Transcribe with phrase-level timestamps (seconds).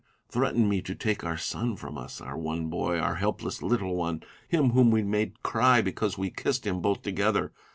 [0.29, 4.23] Threaten me to take our son from us— our one boy, our helpless little one—
[4.47, 7.53] him whom we made cry because we kissed him both together